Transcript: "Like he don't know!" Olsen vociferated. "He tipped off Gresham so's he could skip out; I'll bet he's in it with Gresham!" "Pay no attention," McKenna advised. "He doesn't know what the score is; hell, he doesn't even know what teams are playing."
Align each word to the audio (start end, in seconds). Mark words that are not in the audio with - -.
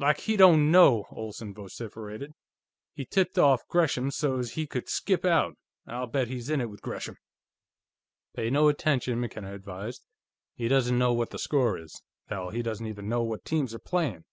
"Like 0.00 0.18
he 0.22 0.36
don't 0.36 0.72
know!" 0.72 1.04
Olsen 1.12 1.54
vociferated. 1.54 2.34
"He 2.94 3.04
tipped 3.04 3.38
off 3.38 3.68
Gresham 3.68 4.10
so's 4.10 4.54
he 4.54 4.66
could 4.66 4.88
skip 4.88 5.24
out; 5.24 5.56
I'll 5.86 6.08
bet 6.08 6.26
he's 6.26 6.50
in 6.50 6.60
it 6.60 6.68
with 6.68 6.82
Gresham!" 6.82 7.16
"Pay 8.34 8.50
no 8.50 8.66
attention," 8.68 9.20
McKenna 9.20 9.54
advised. 9.54 10.02
"He 10.56 10.66
doesn't 10.66 10.98
know 10.98 11.12
what 11.12 11.30
the 11.30 11.38
score 11.38 11.78
is; 11.78 12.02
hell, 12.26 12.50
he 12.50 12.60
doesn't 12.60 12.86
even 12.88 13.08
know 13.08 13.22
what 13.22 13.44
teams 13.44 13.72
are 13.72 13.78
playing." 13.78 14.24